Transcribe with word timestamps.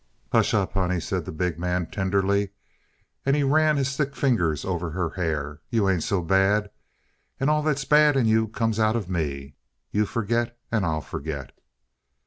"Hush 0.31 0.55
up, 0.55 0.73
honey," 0.73 0.99
said 0.99 1.25
the 1.25 1.31
big 1.31 1.59
man 1.59 1.85
tenderly, 1.85 2.49
and 3.23 3.35
he 3.35 3.43
ran 3.43 3.77
his 3.77 3.95
thick 3.95 4.15
fingers 4.15 4.65
over 4.65 4.89
her 4.89 5.11
hair. 5.11 5.61
"You 5.69 5.87
ain't 5.87 6.01
so 6.01 6.23
bad. 6.23 6.71
And 7.39 7.51
all 7.51 7.61
that's 7.61 7.85
bad 7.85 8.17
in 8.17 8.25
you 8.25 8.47
comes 8.47 8.79
out 8.79 8.95
of 8.95 9.11
me. 9.11 9.57
You 9.91 10.07
forget 10.07 10.57
and 10.71 10.87
I'll 10.87 11.01
forget." 11.01 11.51